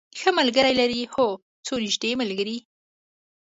ښه 0.19 0.29
ملګری 0.39 0.73
لرئ؟ 0.79 1.01
هو، 1.13 1.27
څو 1.65 1.73
نږدې 1.83 2.11
ملګری 2.21 2.57